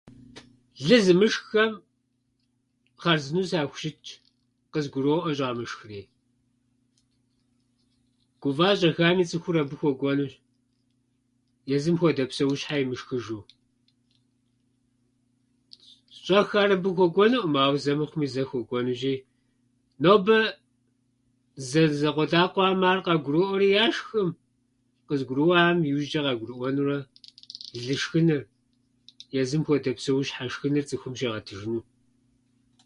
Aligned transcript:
Лы 0.85 0.97
зымышххэм 1.05 1.71
хъарзынэу 3.01 3.49
сахущытщ. 3.49 4.07
Къызгуроӏуэ 4.71 5.31
щӏамышхри. 5.37 6.01
Гува 8.41 8.69
щӏэхами, 8.79 9.25
цӏыхур 9.29 9.57
абы 9.61 9.75
хуэкӏуэнущ, 9.79 10.33
езым 11.75 11.95
хуэдэ 11.99 12.23
псэущхьэ 12.29 12.75
имышхыжу. 12.83 13.39
Щӏэх 16.23 16.49
ар 16.61 16.71
абы 16.75 16.89
хуэкӏуэнуӏым, 16.95 17.53
ауэ 17.63 17.77
зэ 17.83 17.93
мыхъумэ 17.97 18.27
зэ 18.33 18.43
хуэкӏуэнущи, 18.49 19.15
нобэ 20.01 20.39
зэ- 21.69 21.93
закъуэтӏакъуэхьэм 21.99 22.81
ар 22.91 22.99
къагуроӏуэри 23.05 23.67
яшхкӏым. 23.85 24.29
Къызыгурымыӏуэхьэм 25.07 25.77
иужьчӏэ 25.89 26.21
къагурыӏуэнурэ, 26.25 26.97
лы 27.83 27.95
шхыныр, 28.01 28.41
езым 29.41 29.61
хуэдэ 29.65 29.91
псэущхьэ 29.97 30.45
шхыныр 30.53 30.85
цӏыхум 30.89 31.13
щигъэтыжыну. 31.19 31.83